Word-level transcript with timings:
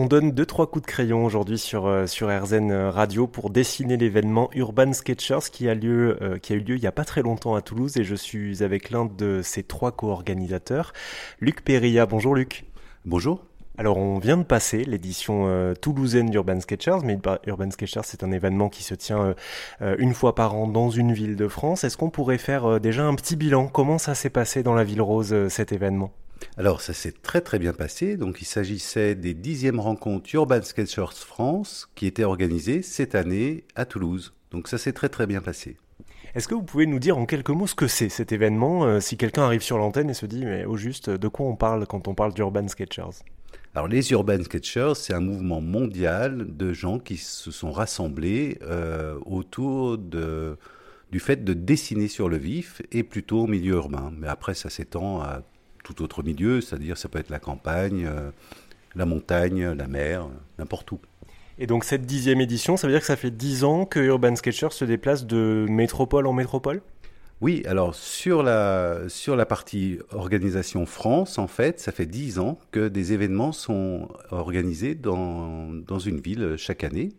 On 0.00 0.06
donne 0.06 0.30
deux 0.30 0.46
trois 0.46 0.70
coups 0.70 0.86
de 0.86 0.86
crayon 0.86 1.24
aujourd'hui 1.24 1.58
sur 1.58 1.88
euh, 1.88 2.06
sur 2.06 2.28
RZN 2.28 2.70
Radio 2.72 3.26
pour 3.26 3.50
dessiner 3.50 3.96
l'événement 3.96 4.48
Urban 4.54 4.92
Sketchers 4.92 5.50
qui 5.50 5.68
a 5.68 5.74
lieu 5.74 6.16
euh, 6.22 6.38
qui 6.38 6.52
a 6.52 6.56
eu 6.56 6.60
lieu 6.60 6.76
il 6.76 6.82
y 6.84 6.86
a 6.86 6.92
pas 6.92 7.04
très 7.04 7.20
longtemps 7.20 7.56
à 7.56 7.62
Toulouse 7.62 7.96
et 7.96 8.04
je 8.04 8.14
suis 8.14 8.62
avec 8.62 8.90
l'un 8.90 9.06
de 9.06 9.40
ces 9.42 9.64
trois 9.64 9.90
co-organisateurs, 9.90 10.92
Luc 11.40 11.64
Perilla. 11.64 12.06
Bonjour 12.06 12.36
Luc. 12.36 12.64
Bonjour. 13.06 13.44
Alors 13.76 13.96
on 13.96 14.20
vient 14.20 14.36
de 14.36 14.44
passer 14.44 14.84
l'édition 14.84 15.46
euh, 15.48 15.74
toulousaine 15.74 16.30
d'Urban 16.30 16.60
Sketchers, 16.60 16.98
mais 17.02 17.18
Urban 17.48 17.72
Sketchers 17.72 18.02
c'est 18.04 18.22
un 18.22 18.30
événement 18.30 18.68
qui 18.68 18.84
se 18.84 18.94
tient 18.94 19.34
une 19.80 20.14
fois 20.14 20.36
par 20.36 20.54
an 20.54 20.68
dans 20.68 20.90
une 20.90 21.12
ville 21.12 21.34
de 21.34 21.48
France. 21.48 21.82
Est-ce 21.82 21.96
qu'on 21.96 22.10
pourrait 22.10 22.38
faire 22.38 22.78
déjà 22.78 23.04
un 23.04 23.16
petit 23.16 23.34
bilan? 23.34 23.66
Comment 23.66 23.98
ça 23.98 24.14
s'est 24.14 24.30
passé 24.30 24.62
dans 24.62 24.74
la 24.74 24.84
ville 24.84 25.02
rose 25.02 25.48
cet 25.48 25.72
événement? 25.72 26.12
Alors, 26.56 26.80
ça 26.80 26.92
s'est 26.92 27.12
très 27.12 27.40
très 27.40 27.58
bien 27.58 27.72
passé. 27.72 28.16
Donc, 28.16 28.40
il 28.40 28.44
s'agissait 28.44 29.14
des 29.14 29.34
dixièmes 29.34 29.80
rencontres 29.80 30.28
Urban 30.34 30.62
Sketchers 30.62 31.14
France 31.14 31.88
qui 31.94 32.06
étaient 32.06 32.24
organisées 32.24 32.82
cette 32.82 33.14
année 33.14 33.64
à 33.76 33.84
Toulouse. 33.84 34.34
Donc, 34.50 34.68
ça 34.68 34.78
s'est 34.78 34.92
très 34.92 35.08
très 35.08 35.26
bien 35.26 35.40
passé. 35.40 35.76
Est-ce 36.34 36.48
que 36.48 36.54
vous 36.54 36.62
pouvez 36.62 36.86
nous 36.86 36.98
dire 36.98 37.16
en 37.16 37.26
quelques 37.26 37.50
mots 37.50 37.66
ce 37.66 37.74
que 37.74 37.86
c'est 37.86 38.08
cet 38.08 38.32
événement, 38.32 38.84
euh, 38.84 39.00
si 39.00 39.16
quelqu'un 39.16 39.44
arrive 39.44 39.62
sur 39.62 39.78
l'antenne 39.78 40.10
et 40.10 40.14
se 40.14 40.26
dit, 40.26 40.44
mais 40.44 40.64
au 40.64 40.76
juste, 40.76 41.10
de 41.10 41.28
quoi 41.28 41.46
on 41.46 41.56
parle 41.56 41.86
quand 41.86 42.06
on 42.06 42.14
parle 42.14 42.34
d'Urban 42.34 42.68
Sketchers? 42.68 43.24
Alors 43.74 43.88
les 43.88 44.10
Urban 44.12 44.42
Sketchers, 44.42 44.92
c'est 44.96 45.14
un 45.14 45.20
mouvement 45.20 45.60
mondial 45.60 46.56
de 46.56 46.72
gens 46.72 46.98
qui 46.98 47.16
se 47.16 47.50
sont 47.50 47.70
rassemblés 47.70 48.58
euh, 48.62 49.18
autour 49.26 49.98
de, 49.98 50.56
du 51.10 51.20
fait 51.20 51.44
de 51.44 51.54
dessiner 51.54 52.08
sur 52.08 52.28
le 52.28 52.36
vif 52.36 52.82
et 52.92 53.04
plutôt 53.04 53.42
au 53.42 53.46
milieu 53.46 53.74
urbain. 53.74 54.12
Mais 54.18 54.28
après, 54.28 54.54
ça 54.54 54.70
s'étend 54.70 55.20
à 55.20 55.42
tout 55.94 56.02
autre 56.02 56.22
milieu, 56.22 56.60
c'est-à-dire 56.60 56.96
ça 56.96 57.08
peut 57.08 57.18
être 57.18 57.30
la 57.30 57.38
campagne, 57.38 58.06
euh, 58.06 58.30
la 58.94 59.06
montagne, 59.06 59.72
la 59.72 59.86
mer, 59.86 60.26
n'importe 60.58 60.92
où. 60.92 61.00
Et 61.58 61.66
donc 61.66 61.84
cette 61.84 62.06
dixième 62.06 62.40
édition, 62.40 62.76
ça 62.76 62.86
veut 62.86 62.92
dire 62.92 63.00
que 63.00 63.06
ça 63.06 63.16
fait 63.16 63.30
dix 63.30 63.64
ans 63.64 63.84
que 63.84 63.98
Urban 63.98 64.36
Sketcher 64.36 64.68
se 64.70 64.84
déplace 64.84 65.26
de 65.26 65.66
métropole 65.68 66.26
en 66.26 66.32
métropole? 66.32 66.82
Oui, 67.40 67.62
alors 67.66 67.94
sur 67.94 68.42
la, 68.42 69.08
sur 69.08 69.36
la 69.36 69.46
partie 69.46 69.98
organisation 70.12 70.86
France, 70.86 71.38
en 71.38 71.46
fait, 71.46 71.78
ça 71.78 71.92
fait 71.92 72.06
dix 72.06 72.38
ans 72.38 72.58
que 72.72 72.88
des 72.88 73.12
événements 73.12 73.52
sont 73.52 74.08
organisés 74.30 74.94
dans, 74.96 75.68
dans 75.86 76.00
une 76.00 76.20
ville 76.20 76.56
chaque 76.56 76.82
année. 76.82 77.12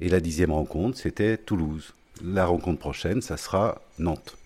Et 0.00 0.08
la 0.08 0.20
dixième 0.20 0.52
rencontre, 0.52 0.96
c'était 0.96 1.36
Toulouse. 1.36 1.92
La 2.24 2.46
rencontre 2.46 2.78
prochaine, 2.78 3.20
ça 3.20 3.36
sera 3.36 3.82
Nantes. 3.98 4.38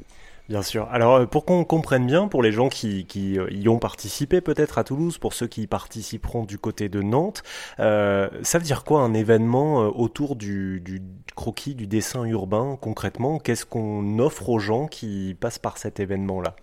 Bien 0.49 0.63
sûr. 0.63 0.89
Alors, 0.91 1.15
euh, 1.15 1.27
pour 1.27 1.45
qu'on 1.45 1.65
comprenne 1.65 2.07
bien, 2.07 2.27
pour 2.27 2.43
les 2.43 2.51
gens 2.51 2.69
qui, 2.69 3.07
euh, 3.39 3.47
y 3.51 3.69
ont 3.69 3.79
participé 3.79 4.41
peut-être 4.41 4.77
à 4.77 4.85
Toulouse, 4.85 5.19
pour 5.19 5.35
ceux 5.35 5.47
qui 5.47 5.67
participeront 5.67 6.45
du 6.45 6.59
côté 6.59 6.89
de 6.89 7.01
Nantes, 7.01 7.43
euh, 7.79 8.29
ça 8.43 8.59
veut 8.59 8.65
dire 8.65 8.83
quoi 8.85 9.01
un 9.03 9.15
événement 9.15 9.87
autour 9.97 10.35
du, 10.35 10.83
croquis, 11.37 11.75
du 11.75 11.87
dessin 11.87 12.25
urbain 12.25 12.77
concrètement? 12.81 13.39
Qu'est-ce 13.39 13.65
qu'on 13.65 14.19
offre 14.19 14.49
aux 14.49 14.59
gens 14.59 14.89
qui 14.89 15.37
passent 15.39 15.61
par 15.61 15.79
cet 15.79 16.01
événement-là? 16.01 16.57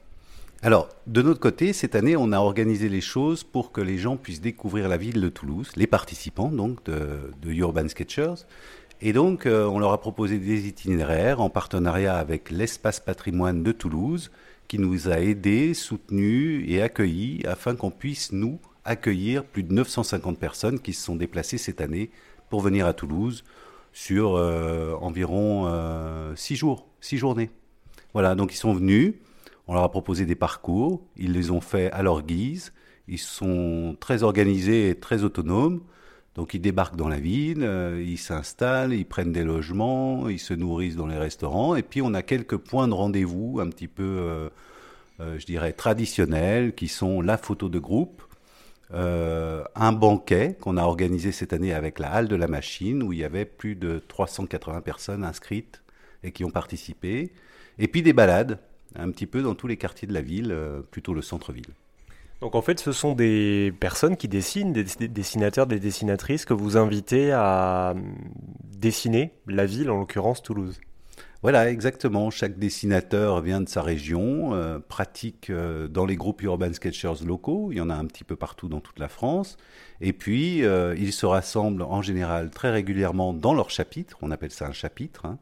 Alors, 0.62 0.90
de 1.08 1.22
notre 1.22 1.40
côté, 1.40 1.72
cette 1.72 1.96
année, 1.96 2.18
on 2.18 2.34
a 2.34 2.40
organisé 2.40 2.90
les 2.90 3.00
choses 3.00 3.46
pour 3.46 3.72
que 3.72 3.80
les 3.80 3.98
gens 3.98 4.18
puissent 4.18 4.42
découvrir 4.42 4.90
la 4.90 4.98
ville 4.98 5.22
de 5.22 5.30
Toulouse, 5.30 5.72
les 5.78 5.88
participants 5.88 6.50
donc 6.50 6.84
de 6.84 7.32
Urban 7.46 7.88
Sketchers, 7.88 8.46
et 9.02 9.14
donc, 9.14 9.45
euh, 9.45 9.66
on 9.66 9.80
leur 9.80 9.94
a 9.94 10.00
proposé 10.00 10.39
des 10.39 10.67
itinéraires 10.67 11.39
en 11.39 11.50
partenariat 11.50 12.16
avec 12.17 12.52
l'Espace 12.52 13.00
Patrimoine 13.00 13.64
de 13.64 13.72
Toulouse, 13.72 14.31
qui 14.67 14.78
nous 14.78 15.09
a 15.09 15.19
aidés, 15.19 15.73
soutenus 15.73 16.66
et 16.67 16.81
accueillis 16.81 17.42
afin 17.45 17.75
qu'on 17.75 17.92
puisse, 17.92 18.31
nous, 18.33 18.59
accueillir 18.83 19.45
plus 19.45 19.64
de 19.64 19.73
950 19.73 20.38
personnes 20.38 20.80
qui 20.80 20.94
se 20.94 21.03
sont 21.03 21.16
déplacées 21.16 21.58
cette 21.58 21.80
année 21.80 22.11
pour 22.50 22.61
venir 22.61 22.86
à 22.86 22.94
Toulouse 22.94 23.44
sur 23.94 24.36
euh, 24.36 24.94
environ 25.02 25.66
euh, 25.67 26.36
six 26.36 26.55
jours, 26.55 26.88
six 27.00 27.17
journées. 27.17 27.50
Voilà, 28.14 28.36
donc 28.36 28.53
ils 28.53 28.58
sont 28.58 28.73
venus, 28.73 29.14
on 29.67 29.73
leur 29.73 29.83
a 29.83 29.92
proposé 29.92 30.26
des 30.26 30.36
parcours, 30.36 31.02
ils 31.15 31.32
les 31.32 31.52
ont 31.52 31.61
fait 31.61 31.92
à 31.92 32.04
leur 32.04 32.23
guise, 32.23 32.73
ils 33.08 33.20
sont 33.20 33.95
très 33.99 34.23
organisés 34.23 34.89
et 34.89 34.95
très 34.95 35.23
autonomes. 35.23 35.82
Donc 36.39 36.54
ils 36.54 36.61
débarquent 36.61 36.95
dans 36.95 37.10
la 37.10 37.20
ville, 37.20 37.64
euh, 37.64 38.02
ils 38.02 38.17
s'installent, 38.17 38.94
ils 38.94 39.04
prennent 39.04 39.33
des 39.33 39.44
logements, 39.44 40.30
ils 40.30 40.39
se 40.39 40.54
nourrissent 40.54 40.95
dans 40.95 41.05
les 41.05 41.17
restaurants, 41.17 41.76
et 41.76 41.83
puis 41.83 42.02
on 42.02 42.14
a 42.14 42.22
quelques 42.22 42.55
points 42.55 42.88
de 42.88 42.94
rendez-vous 42.94 43.60
un 43.60 43.67
petit 43.67 43.89
peu, 43.89 44.04
euh, 44.05 44.50
euh, 45.20 45.38
je 45.38 45.45
dirais, 45.45 45.73
traditionnels, 45.73 46.73
qui 46.73 46.88
sont 46.88 47.20
la 47.20 47.38
photo 47.38 47.67
de 47.67 47.77
groupe, 47.77 48.23
un 48.94 49.92
banquet 49.92 50.55
qu'on 50.61 50.77
a 50.77 50.83
organisé 50.83 51.33
cette 51.33 51.52
année 51.52 51.73
avec 51.73 52.00
la 52.00 52.10
Halle 52.10 52.30
de 52.30 52.38
la 52.38 52.48
Machine, 52.48 53.04
où 53.04 53.11
il 53.11 53.20
y 53.20 53.26
avait 53.26 53.44
plus 53.44 53.76
de 53.76 54.02
380 54.08 54.80
personnes 54.80 55.26
inscrites 55.26 55.83
et 56.23 56.32
qui 56.32 56.45
ont 56.45 56.52
participé, 56.52 57.33
et 57.80 57.89
puis 57.89 58.02
des 58.02 58.14
balades, 58.14 58.60
un 58.95 59.11
petit 59.11 59.27
peu 59.27 59.42
dans 59.42 59.56
tous 59.56 59.67
les 59.67 59.76
quartiers 59.76 60.08
de 60.08 60.14
la 60.14 60.21
ville, 60.21 60.56
plutôt 60.89 61.14
le 61.14 61.21
centre-ville. 61.21 61.73
Donc 62.42 62.55
en 62.55 62.61
fait, 62.61 62.80
ce 62.80 62.92
sont 62.92 63.16
des 63.16 63.73
personnes 63.80 64.16
qui 64.16 64.30
dessinent, 64.30 64.72
des 64.72 64.83
dessinateurs, 64.83 65.67
des 65.67 65.80
dessinatrices 65.80 66.45
que 66.45 66.54
vous 66.54 66.77
invitez 66.77 67.32
à 67.33 67.94
hum, 67.95 68.16
dessiner 68.64 69.33
la 69.48 69.66
ville, 69.66 69.89
en 69.89 69.98
l'occurrence 69.98 70.42
Toulouse. 70.42 70.80
Voilà, 71.42 71.70
exactement. 71.70 72.30
Chaque 72.32 72.60
dessinateur 72.60 73.42
vient 73.42 73.61
de 73.61 73.70
sa 73.70 73.82
région, 73.82 74.54
euh, 74.54 74.80
pratique 74.80 75.50
euh, 75.50 75.88
dans 75.88 76.05
les 76.05 76.17
groupes 76.17 76.42
urban 76.42 76.73
sketchers 76.73 77.26
locaux. 77.26 77.72
Il 77.72 77.77
y 77.77 77.82
en 77.82 77.89
a 77.89 77.95
un 77.95 78.05
petit 78.05 78.26
peu 78.26 78.36
partout 78.36 78.67
dans 78.67 78.82
toute 78.82 79.00
la 79.00 79.08
France. 79.08 79.56
Et 80.02 80.11
puis, 80.11 80.66
euh, 80.66 80.95
ils 80.98 81.14
se 81.14 81.26
rassemblent 81.26 81.83
en 81.83 82.02
général 82.02 82.50
très 82.50 82.71
régulièrement 82.71 83.33
dans 83.33 83.54
leur 83.54 83.70
chapitre. 83.70 84.17
On 84.21 84.32
appelle 84.32 84.52
ça 84.52 84.67
un 84.67 84.73
chapitre. 84.73 85.26
Hein. 85.26 85.39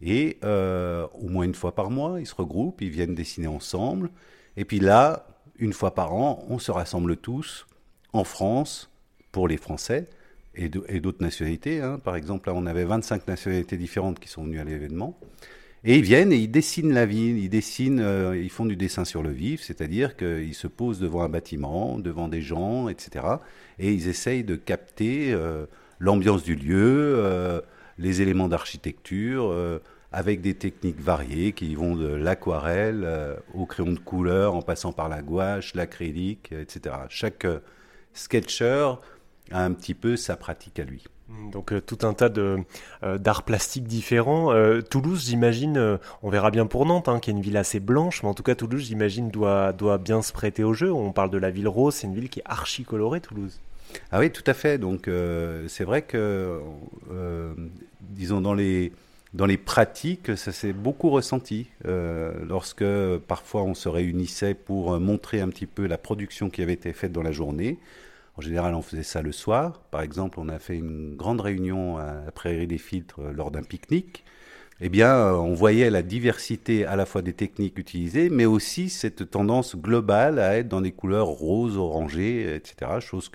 Et 0.00 0.38
au 0.42 1.28
moins 1.28 1.44
une 1.44 1.54
fois 1.54 1.74
par 1.74 1.90
mois, 1.90 2.20
ils 2.20 2.26
se 2.26 2.34
regroupent, 2.34 2.82
ils 2.82 2.90
viennent 2.90 3.14
dessiner 3.14 3.46
ensemble. 3.46 4.10
Et 4.58 4.66
puis 4.66 4.78
là, 4.78 5.26
une 5.58 5.72
fois 5.72 5.94
par 5.94 6.12
an, 6.14 6.44
on 6.48 6.58
se 6.58 6.70
rassemble 6.70 7.16
tous 7.16 7.66
en 8.12 8.24
France 8.24 8.90
pour 9.32 9.48
les 9.48 9.56
Français 9.56 10.08
et 10.54 10.68
d'autres 10.68 11.22
nationalités. 11.22 11.80
Hein. 11.80 11.98
Par 12.02 12.16
exemple, 12.16 12.48
là, 12.48 12.54
on 12.56 12.66
avait 12.66 12.84
25 12.84 13.28
nationalités 13.28 13.76
différentes 13.76 14.18
qui 14.18 14.28
sont 14.28 14.44
venues 14.44 14.58
à 14.60 14.64
l'événement. 14.64 15.18
Et 15.84 15.96
ils 15.98 16.02
viennent 16.02 16.32
et 16.32 16.36
ils 16.36 16.50
dessinent 16.50 16.92
la 16.92 17.06
ville, 17.06 17.38
ils 17.38 17.48
dessinent, 17.48 18.00
euh, 18.00 18.36
ils 18.36 18.50
font 18.50 18.64
du 18.64 18.74
dessin 18.74 19.04
sur 19.04 19.22
le 19.22 19.30
vif, 19.30 19.62
c'est-à-dire 19.62 20.16
qu'ils 20.16 20.54
se 20.54 20.66
posent 20.66 20.98
devant 20.98 21.22
un 21.22 21.28
bâtiment, 21.28 21.98
devant 21.98 22.26
des 22.26 22.40
gens, 22.40 22.88
etc. 22.88 23.24
Et 23.78 23.92
ils 23.92 24.08
essayent 24.08 24.42
de 24.42 24.56
capter 24.56 25.32
euh, 25.32 25.66
l'ambiance 26.00 26.42
du 26.42 26.56
lieu, 26.56 27.14
euh, 27.18 27.60
les 27.98 28.20
éléments 28.20 28.48
d'architecture, 28.48 29.54
avec 30.16 30.40
des 30.40 30.54
techniques 30.54 30.98
variées 30.98 31.52
qui 31.52 31.74
vont 31.74 31.94
de 31.94 32.06
l'aquarelle 32.08 33.02
euh, 33.04 33.36
au 33.52 33.66
crayon 33.66 33.92
de 33.92 33.98
couleur 33.98 34.54
en 34.54 34.62
passant 34.62 34.90
par 34.90 35.10
la 35.10 35.20
gouache, 35.20 35.74
l'acrylique, 35.74 36.52
etc. 36.52 36.94
Chaque 37.10 37.44
euh, 37.44 37.58
sketcher 38.14 38.94
a 39.50 39.62
un 39.62 39.72
petit 39.72 39.92
peu 39.92 40.16
sa 40.16 40.36
pratique 40.36 40.80
à 40.80 40.84
lui. 40.84 41.04
Donc 41.52 41.70
euh, 41.70 41.82
tout 41.82 41.98
un 42.06 42.14
tas 42.14 42.30
de 42.30 42.56
d'arts 43.18 43.42
plastiques 43.42 43.86
différents. 43.86 44.54
Toulouse, 44.88 45.26
j'imagine, 45.26 45.98
on 46.22 46.30
verra 46.30 46.50
bien 46.50 46.64
pour 46.64 46.86
Nantes, 46.86 47.08
hein, 47.08 47.20
qui 47.20 47.28
est 47.28 47.34
une 47.34 47.42
ville 47.42 47.58
assez 47.58 47.78
blanche, 47.78 48.22
mais 48.22 48.30
en 48.30 48.34
tout 48.34 48.42
cas 48.42 48.54
Toulouse, 48.54 48.86
j'imagine, 48.86 49.28
doit 49.28 49.74
doit 49.74 49.98
bien 49.98 50.22
se 50.22 50.32
prêter 50.32 50.64
au 50.64 50.72
jeu. 50.72 50.90
On 50.90 51.12
parle 51.12 51.28
de 51.28 51.38
la 51.38 51.50
ville 51.50 51.68
rose, 51.68 51.94
c'est 51.94 52.06
une 52.06 52.14
ville 52.14 52.30
qui 52.30 52.40
est 52.40 52.46
archi 52.46 52.84
colorée, 52.84 53.20
Toulouse. 53.20 53.60
Ah 54.10 54.20
oui, 54.20 54.30
tout 54.30 54.44
à 54.46 54.54
fait. 54.54 54.78
Donc 54.78 55.10
c'est 55.68 55.84
vrai 55.84 56.00
que, 56.00 56.58
disons 58.00 58.40
dans 58.40 58.54
les 58.54 58.92
dans 59.34 59.46
les 59.46 59.56
pratiques, 59.56 60.36
ça 60.36 60.52
s'est 60.52 60.72
beaucoup 60.72 61.10
ressenti. 61.10 61.68
Euh, 61.86 62.32
lorsque 62.48 62.84
parfois 63.26 63.62
on 63.62 63.74
se 63.74 63.88
réunissait 63.88 64.54
pour 64.54 64.98
montrer 64.98 65.40
un 65.40 65.48
petit 65.48 65.66
peu 65.66 65.86
la 65.86 65.98
production 65.98 66.48
qui 66.50 66.62
avait 66.62 66.72
été 66.74 66.92
faite 66.92 67.12
dans 67.12 67.22
la 67.22 67.32
journée. 67.32 67.78
En 68.36 68.42
général, 68.42 68.74
on 68.74 68.82
faisait 68.82 69.02
ça 69.02 69.22
le 69.22 69.32
soir. 69.32 69.80
Par 69.90 70.02
exemple, 70.02 70.38
on 70.40 70.48
a 70.48 70.58
fait 70.58 70.76
une 70.76 71.16
grande 71.16 71.40
réunion 71.40 71.96
à 71.96 72.24
la 72.26 72.32
Prairie 72.32 72.66
des 72.66 72.78
Filtres 72.78 73.20
lors 73.34 73.50
d'un 73.50 73.62
pique-nique. 73.62 74.24
Eh 74.82 74.90
bien, 74.90 75.32
on 75.32 75.54
voyait 75.54 75.88
la 75.88 76.02
diversité 76.02 76.84
à 76.84 76.96
la 76.96 77.06
fois 77.06 77.22
des 77.22 77.32
techniques 77.32 77.78
utilisées, 77.78 78.28
mais 78.28 78.44
aussi 78.44 78.90
cette 78.90 79.30
tendance 79.30 79.74
globale 79.74 80.38
à 80.38 80.58
être 80.58 80.68
dans 80.68 80.82
des 80.82 80.92
couleurs 80.92 81.28
roses, 81.28 81.78
orangées, 81.78 82.54
etc. 82.54 83.00
Chose 83.00 83.30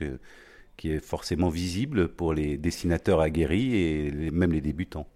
qui 0.77 0.91
est 0.91 0.99
forcément 0.99 1.49
visible 1.49 2.09
pour 2.09 2.35
les 2.35 2.57
dessinateurs 2.57 3.21
aguerris 3.21 3.75
et 3.75 4.31
même 4.31 4.53
les 4.53 4.61
débutants. 4.61 5.07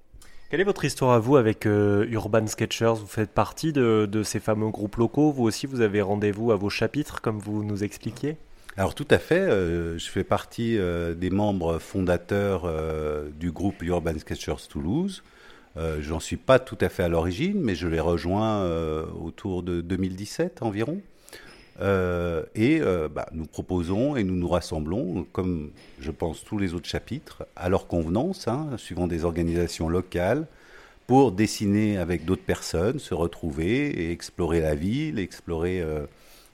Quelle 0.50 0.62
est 0.62 0.65
votre 0.65 0.86
histoire 0.86 1.12
à 1.12 1.19
vous 1.19 1.38
avec 1.38 1.65
euh, 1.65 2.06
Urban 2.12 2.45
Sketchers? 2.45 2.94
Vous 3.00 3.07
faites 3.07 3.31
partie 3.31 3.74
de, 3.74 4.21
ces 4.24 4.39
fameux 4.39 4.69
groupes 4.69 4.97
locaux? 4.97 5.31
Vous 5.31 5.44
aussi, 5.44 5.65
vous 5.65 5.81
avez 5.81 6.01
rendez-vous 6.01 6.51
à 6.51 6.56
vos 6.56 6.69
chapitres, 6.69 7.19
comme 7.19 7.39
vous 7.39 7.63
nous 7.63 7.83
expliquiez? 7.83 8.38
Alors 8.77 8.94
tout 8.94 9.07
à 9.09 9.18
fait, 9.18 9.39
euh, 9.39 9.97
je 9.97 10.07
fais 10.07 10.24
partie 10.24 10.77
euh, 10.77 11.15
des 11.15 11.31
membres 11.31 11.80
fondateurs 11.80 12.71
du 13.39 13.51
groupe 13.51 13.81
Urban 13.81 14.19
Sketchers 14.19 14.68
Toulouse. 14.69 15.24
J'en 16.00 16.21
suis 16.21 16.38
pas 16.38 16.57
tout 16.59 16.77
à 16.80 16.88
fait 16.88 17.03
à 17.03 17.09
l'origine, 17.09 17.59
mais 17.59 17.75
je 17.75 17.88
l'ai 17.89 18.00
rejoint 18.00 18.65
autour 19.21 19.62
de 19.62 19.81
2017 19.81 20.62
environ. 20.62 21.01
Et 21.80 22.81
bah, 23.13 23.27
nous 23.31 23.45
proposons 23.45 24.16
et 24.16 24.24
nous 24.24 24.36
nous 24.36 24.48
rassemblons, 24.48 25.25
comme 25.31 25.72
je 26.00 26.12
pense 26.12 26.44
tous 26.44 26.57
les 26.57 26.74
autres 26.74 26.88
chapitres, 26.88 27.45
à 27.56 27.69
leur 27.69 27.88
convenance, 27.88 28.48
hein, 28.48 28.69
suivant 28.77 29.07
des 29.07 29.25
organisations 29.25 29.89
locales, 29.89 30.48
pour 31.07 31.31
dessiner 31.31 31.98
avec 31.98 32.25
d'autres 32.25 32.45
personnes, 32.45 33.00
se 33.00 33.13
retrouver 33.13 33.89
et 33.89 34.12
explorer 34.12 34.62
la 34.62 34.74
ville, 34.75 35.19
explorer 35.19 35.83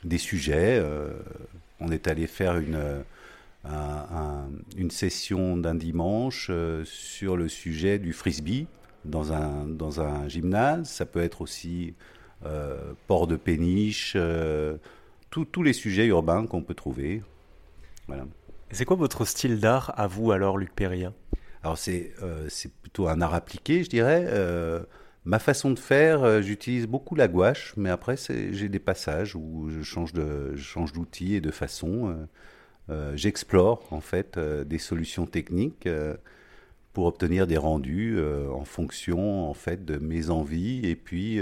des 0.03 0.17
sujets. 0.17 0.81
on 1.79 1.91
est 1.91 2.07
allé 2.07 2.27
faire 2.27 2.57
une 2.57 3.03
une 4.77 4.91
session 4.91 5.57
d'un 5.57 5.75
dimanche 5.75 6.47
euh, 6.49 6.83
sur 6.85 7.37
le 7.37 7.47
sujet 7.47 7.99
du 7.99 8.13
frisbee 8.13 8.67
dans 9.05 9.33
un, 9.33 9.65
dans 9.65 10.01
un 10.01 10.27
gymnase. 10.27 10.89
Ça 10.89 11.05
peut 11.05 11.21
être 11.21 11.41
aussi 11.41 11.93
euh, 12.45 12.93
port 13.07 13.27
de 13.27 13.35
péniche, 13.35 14.17
euh, 15.37 15.45
tous 15.45 15.63
les 15.63 15.73
sujets 15.73 16.07
urbains 16.07 16.45
qu'on 16.45 16.61
peut 16.61 16.73
trouver. 16.73 17.21
Voilà. 18.07 18.25
C'est 18.71 18.85
quoi 18.85 18.95
votre 18.95 19.25
style 19.25 19.59
d'art 19.59 19.93
à 19.97 20.07
vous 20.07 20.31
alors, 20.31 20.57
Luc 20.57 20.73
Perrien 20.73 21.13
Alors 21.63 21.77
c'est 21.77 22.13
c'est 22.47 22.73
plutôt 22.73 23.07
un 23.07 23.21
art 23.21 23.33
appliqué, 23.33 23.83
je 23.83 23.89
dirais. 23.89 24.27
ma 25.25 25.39
façon 25.39 25.71
de 25.71 25.79
faire, 25.79 26.41
j'utilise 26.41 26.87
beaucoup 26.87 27.15
la 27.15 27.27
gouache, 27.27 27.73
mais 27.75 27.89
après 27.89 28.15
j'ai 28.17 28.69
des 28.69 28.79
passages 28.79 29.35
où 29.35 29.69
je 29.69 29.81
change 29.81 30.13
de 30.13 30.55
je 30.55 30.63
change 30.63 30.93
d'outil 30.93 31.35
et 31.35 31.41
de 31.41 31.51
façon. 31.51 32.27
Euh, 32.91 33.15
j'explore 33.15 33.87
en 33.91 34.01
fait 34.01 34.37
euh, 34.37 34.63
des 34.63 34.79
solutions 34.79 35.25
techniques 35.25 35.87
euh, 35.87 36.15
pour 36.93 37.05
obtenir 37.05 37.47
des 37.47 37.57
rendus 37.57 38.19
en 38.51 38.65
fonction 38.65 39.49
en 39.49 39.53
fait 39.53 39.85
de 39.85 39.97
mes 39.97 40.29
envies 40.29 40.85
et 40.85 40.97
puis 40.97 41.39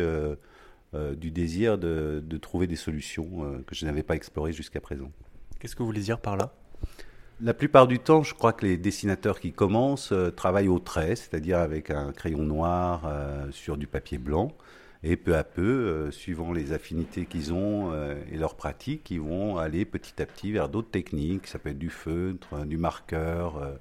du 0.94 1.32
désir 1.32 1.78
de, 1.78 2.38
trouver 2.42 2.66
des 2.66 2.76
solutions 2.76 3.62
que 3.68 3.76
je 3.76 3.86
n'avais 3.86 4.04
pas 4.04 4.16
explorées 4.16 4.54
jusqu'à 4.54 4.82
présent. 4.82 5.12
Qu'est-ce 5.60 5.76
que 5.76 5.84
vous 5.84 5.88
voulez 5.88 6.02
dire 6.02 6.20
par 6.20 6.36
là? 6.36 6.52
La 7.42 7.54
plupart 7.54 7.88
du 7.88 8.00
temps, 8.00 8.24
je 8.24 8.34
crois 8.34 8.54
que 8.54 8.66
les 8.66 8.78
dessinateurs 8.78 9.40
qui 9.40 9.52
commencent 9.52 10.14
travaillent 10.36 10.68
au 10.68 10.80
trait, 10.80 11.16
c'est-à-dire 11.16 11.60
avec 11.60 11.92
un 11.92 12.12
crayon 12.12 12.44
noir 12.44 13.08
sur 13.52 13.78
du 13.78 13.86
papier 13.86 14.18
blanc. 14.18 14.56
Et 15.02 15.16
peu 15.16 15.38
à 15.38 15.46
peu, 15.46 15.62
euh, 15.62 16.12
suivant 16.12 16.52
les 16.52 16.74
affinités 16.74 17.26
qu'ils 17.26 17.54
ont 17.54 17.94
euh, 17.94 18.22
et 18.32 18.38
leurs 18.38 18.56
pratiques, 18.56 19.10
ils 19.12 19.22
vont 19.22 19.58
aller 19.58 19.86
petit 19.86 20.22
à 20.22 20.26
petit 20.26 20.52
vers 20.52 20.68
d'autres 20.68 20.92
techniques. 20.92 21.48
Ça 21.48 21.58
peut 21.58 21.70
être 21.70 21.80
du 21.80 21.90
feutre, 21.90 22.66
du 22.66 22.78
marqueur, 22.78 23.78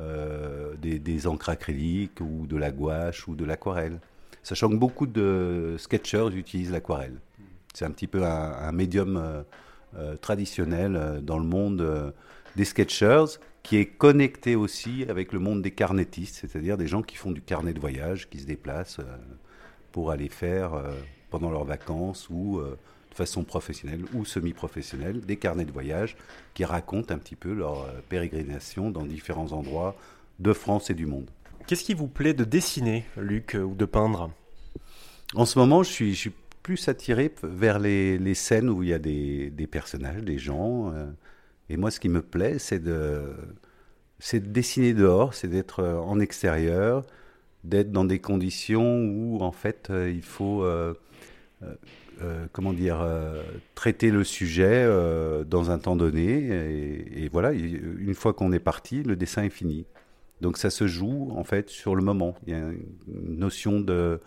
euh, 0.00 0.74
des, 0.76 1.26
encres 1.26 1.48
acryliques 1.48 2.20
ou 2.20 2.46
de 2.46 2.56
la 2.56 2.70
gouache 2.70 3.26
ou 3.26 3.34
de 3.34 3.44
l'aquarelle. 3.44 3.98
Sachant 4.44 4.68
que 4.68 4.76
beaucoup 4.76 5.06
de 5.06 5.74
sketchers 5.78 6.28
utilisent 6.36 6.70
l'aquarelle. 6.70 7.18
C'est 7.74 7.84
un 7.84 7.90
petit 7.90 8.06
peu 8.06 8.22
un, 8.24 8.70
médium 8.70 9.44
traditionnel 10.20 11.20
dans 11.22 11.38
le 11.38 11.44
monde 11.44 12.14
des 12.54 12.64
sketchers 12.64 13.24
qui 13.64 13.78
est 13.78 13.86
connecté 13.86 14.54
aussi 14.54 15.06
avec 15.08 15.32
le 15.32 15.40
monde 15.40 15.60
des 15.60 15.72
carnetistes, 15.72 16.36
c'est-à-dire 16.36 16.76
des 16.76 16.86
gens 16.86 17.02
qui 17.02 17.16
font 17.16 17.32
du 17.32 17.40
carnet 17.40 17.72
de 17.72 17.80
voyage, 17.80 18.28
qui 18.30 18.38
se 18.38 18.46
déplacent 18.46 19.00
pour 19.94 20.10
aller 20.10 20.28
faire 20.28 20.74
euh, 20.74 20.90
pendant 21.30 21.52
leurs 21.52 21.64
vacances 21.64 22.26
ou 22.28 22.58
euh, 22.58 22.76
de 23.10 23.14
façon 23.14 23.44
professionnelle 23.44 24.02
ou 24.12 24.24
semi-professionnelle 24.24 25.20
des 25.20 25.36
carnets 25.36 25.64
de 25.64 25.70
voyage 25.70 26.16
qui 26.52 26.64
racontent 26.64 27.14
un 27.14 27.18
petit 27.18 27.36
peu 27.36 27.52
leur 27.52 27.82
euh, 27.82 27.92
pérégrination 28.08 28.90
dans 28.90 29.04
différents 29.04 29.52
endroits 29.52 29.94
de 30.40 30.52
France 30.52 30.90
et 30.90 30.94
du 30.94 31.06
monde. 31.06 31.30
Qu'est-ce 31.66 31.84
qui 31.84 31.94
vous 31.94 32.08
plaît 32.08 32.34
de 32.34 32.44
dessiner, 32.44 33.04
Luc, 33.16 33.56
ou 33.58 33.74
de 33.74 33.84
peindre 33.86 34.30
En 35.34 35.46
ce 35.46 35.58
moment, 35.58 35.82
je 35.82 35.90
suis, 35.90 36.32
plus 36.62 36.88
attiré 36.88 37.32
vers 37.42 37.78
les, 37.78 38.34
scènes 38.34 38.68
où 38.68 38.82
il 38.82 38.90
y 38.90 38.92
a 38.92 38.98
des, 38.98 39.68
personnages, 39.70 40.22
des 40.22 40.38
gens. 40.38 40.92
et 41.70 41.76
moi, 41.76 41.90
ce 41.90 42.00
qui 42.00 42.08
me 42.08 42.22
plaît, 42.22 42.58
c'est 42.58 42.82
de, 42.82 43.34
dessiner 44.34 44.92
dehors, 44.92 45.32
c'est 45.34 45.48
d'être 45.48 45.82
en 45.82 46.20
extérieur, 46.20 47.04
d'être 47.64 47.90
dans 47.90 48.04
des 48.04 48.18
conditions 48.18 49.04
où 49.06 49.40
en 49.40 49.52
fait 49.52 49.88
euh, 49.90 50.10
il 50.14 50.22
faut 50.22 50.62
euh, 50.62 50.94
euh, 52.22 52.46
comment 52.52 52.72
dire 52.72 53.06
traiter 53.74 54.10
le 54.10 54.22
sujet 54.22 54.86
dans 55.46 55.70
un 55.70 55.78
temps 55.78 55.96
donné 55.96 57.06
et, 57.16 57.28
voilà 57.32 57.52
une 57.52 58.14
fois 58.14 58.34
qu'on 58.34 58.52
est 58.52 58.60
parti 58.60 59.02
le 59.02 59.16
dessin 59.16 59.42
est 59.44 59.50
fini 59.50 59.86
donc 60.40 60.58
ça 60.58 60.70
se 60.70 60.86
joue 60.86 61.32
en 61.36 61.44
fait 61.44 61.70
sur 61.70 61.94
le 61.94 62.02
moment 62.02 62.34
il 62.46 62.52
y 62.52 62.56
a 62.56 62.58
une 62.58 63.38
notion 63.38 63.80
de 63.80 64.20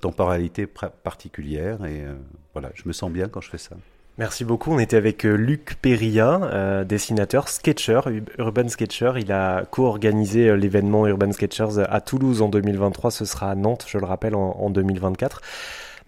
temporalité 0.00 0.66
particulière 0.66 1.84
et 1.84 2.04
voilà 2.52 2.70
je 2.74 2.82
me 2.86 2.92
sens 2.92 3.10
bien 3.10 3.28
quand 3.28 3.40
je 3.40 3.50
fais 3.50 3.58
ça 3.58 3.76
Merci 4.18 4.44
beaucoup. 4.44 4.70
On 4.72 4.78
était 4.78 4.96
avec 4.96 5.24
euh, 5.24 5.34
Luc 5.34 5.76
Perria, 5.80 6.40
euh, 6.42 6.84
dessinateur, 6.84 7.48
sketcher, 7.48 8.00
urban 8.38 8.68
sketcher. 8.68 9.12
Il 9.16 9.32
a 9.32 9.64
co-organisé 9.70 10.48
euh, 10.48 10.56
l'événement 10.56 11.06
Urban 11.06 11.32
Sketchers 11.32 11.82
à 11.88 12.00
Toulouse 12.02 12.42
en 12.42 12.48
2023. 12.48 13.10
Ce 13.10 13.24
sera 13.24 13.50
à 13.50 13.54
Nantes, 13.54 13.86
je 13.88 13.96
le 13.96 14.04
rappelle, 14.04 14.34
en, 14.34 14.68
2024. 14.68 15.40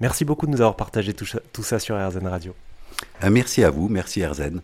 Merci 0.00 0.24
beaucoup 0.26 0.46
de 0.46 0.50
nous 0.50 0.60
avoir 0.60 0.76
partagé 0.76 1.14
tout, 1.14 1.24
ça 1.62 1.78
sur 1.78 1.96
RZN 1.96 2.26
Radio. 2.26 2.54
Merci 3.30 3.64
à 3.64 3.70
vous. 3.70 3.88
Merci 3.88 4.24
RZN. 4.24 4.60